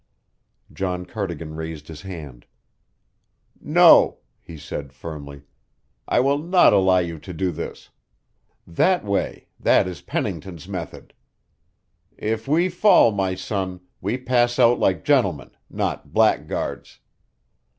[0.73, 2.47] John Cardigan raised his hand.
[3.61, 5.43] "No," he said firmly,
[6.07, 7.91] "I will not allow you to do this.
[8.65, 11.13] That way that is the Pennington method.
[12.17, 16.97] If we fall, my son, we pass out like gentlemen, not blackguards.